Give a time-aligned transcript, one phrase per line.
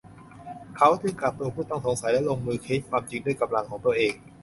[0.77, 4.13] เขาจึงกักตัวผู้ต้องสงสัยและลงมือเค้นความจริงด้วยกำลังของตัวเอง